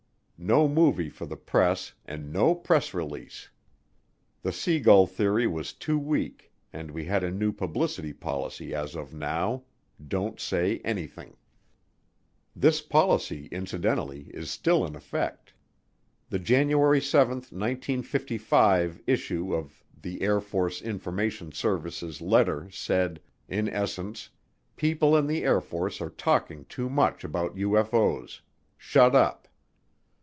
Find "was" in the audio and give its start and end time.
5.45-5.71